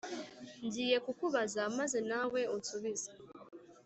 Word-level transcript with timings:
Ngiye 0.65 0.97
kukubaza 1.05 1.61
maze 1.77 1.99
nawe 2.09 2.41
unsubize 2.55 3.09